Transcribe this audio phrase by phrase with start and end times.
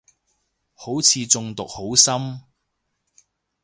[0.03, 0.05] 以
[1.19, 2.41] 為中毒好深